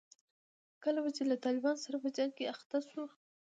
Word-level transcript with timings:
کله 0.83 0.99
به 1.03 1.09
چې 1.17 1.23
له 1.29 1.35
طالبانو 1.45 1.83
سره 1.85 1.97
په 2.03 2.09
جنګ 2.17 2.31
کې 2.37 2.51
اخته 2.53 2.77
شوو. 2.87 3.05